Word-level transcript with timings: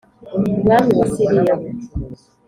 umwami 0.53 0.91
wa 0.99 1.07
Siriya 1.13 1.55